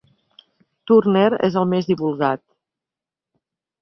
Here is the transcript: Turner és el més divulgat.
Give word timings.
Turner 0.91 1.25
és 1.49 1.59
el 1.63 1.69
més 1.75 1.91
divulgat. 1.93 2.43